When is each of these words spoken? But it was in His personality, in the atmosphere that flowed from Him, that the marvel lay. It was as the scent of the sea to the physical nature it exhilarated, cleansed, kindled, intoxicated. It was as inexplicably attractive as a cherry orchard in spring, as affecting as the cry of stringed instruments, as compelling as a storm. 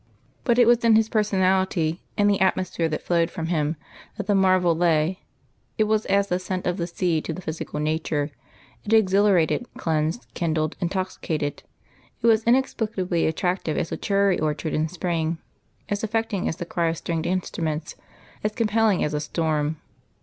But 0.45 0.57
it 0.57 0.65
was 0.65 0.83
in 0.83 0.95
His 0.95 1.09
personality, 1.09 2.01
in 2.17 2.25
the 2.25 2.39
atmosphere 2.41 2.89
that 2.89 3.03
flowed 3.03 3.29
from 3.29 3.45
Him, 3.53 3.75
that 4.17 4.25
the 4.25 4.33
marvel 4.33 4.75
lay. 4.75 5.19
It 5.77 5.83
was 5.83 6.07
as 6.07 6.25
the 6.27 6.39
scent 6.39 6.65
of 6.65 6.77
the 6.77 6.87
sea 6.87 7.21
to 7.21 7.31
the 7.31 7.39
physical 7.41 7.79
nature 7.79 8.31
it 8.83 8.93
exhilarated, 8.93 9.67
cleansed, 9.77 10.25
kindled, 10.33 10.75
intoxicated. 10.79 11.61
It 12.19 12.25
was 12.25 12.41
as 12.41 12.47
inexplicably 12.47 13.27
attractive 13.27 13.77
as 13.77 13.91
a 13.91 13.95
cherry 13.95 14.39
orchard 14.39 14.73
in 14.73 14.87
spring, 14.89 15.37
as 15.87 16.03
affecting 16.03 16.47
as 16.49 16.55
the 16.55 16.65
cry 16.65 16.87
of 16.87 16.97
stringed 16.97 17.27
instruments, 17.27 17.95
as 18.43 18.55
compelling 18.55 19.03
as 19.03 19.13
a 19.13 19.19
storm. 19.19 19.77